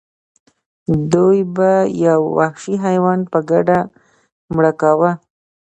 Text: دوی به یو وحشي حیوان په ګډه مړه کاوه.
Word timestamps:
دوی 1.13 1.39
به 1.55 1.71
یو 2.05 2.21
وحشي 2.37 2.75
حیوان 2.85 3.19
په 3.31 3.39
ګډه 3.49 3.79
مړه 4.55 4.71
کاوه. 4.81 5.11